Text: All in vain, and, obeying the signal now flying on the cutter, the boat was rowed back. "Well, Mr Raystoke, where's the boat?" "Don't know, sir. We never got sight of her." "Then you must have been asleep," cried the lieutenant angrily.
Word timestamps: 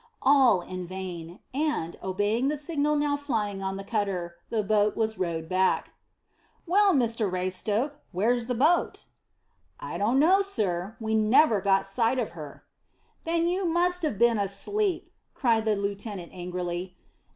All 0.23 0.61
in 0.61 0.87
vain, 0.87 1.41
and, 1.53 1.95
obeying 2.01 2.47
the 2.47 2.57
signal 2.57 2.95
now 2.95 3.15
flying 3.15 3.61
on 3.61 3.77
the 3.77 3.83
cutter, 3.83 4.35
the 4.49 4.63
boat 4.63 4.95
was 4.97 5.19
rowed 5.19 5.47
back. 5.47 5.93
"Well, 6.65 6.91
Mr 6.91 7.29
Raystoke, 7.31 7.97
where's 8.11 8.47
the 8.47 8.55
boat?" 8.55 9.05
"Don't 9.79 10.17
know, 10.17 10.41
sir. 10.41 10.97
We 10.99 11.13
never 11.13 11.61
got 11.61 11.85
sight 11.85 12.17
of 12.17 12.29
her." 12.31 12.63
"Then 13.25 13.45
you 13.47 13.63
must 13.63 14.01
have 14.01 14.17
been 14.17 14.39
asleep," 14.39 15.11
cried 15.35 15.65
the 15.65 15.75
lieutenant 15.75 16.31
angrily. 16.33 16.97